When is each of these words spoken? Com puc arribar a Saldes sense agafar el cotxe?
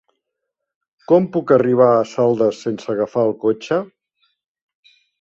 Com 1.11 1.27
puc 1.35 1.53
arribar 1.57 1.91
a 1.97 2.09
Saldes 2.13 2.65
sense 2.65 2.93
agafar 2.97 3.29
el 3.29 3.39
cotxe? 3.47 3.83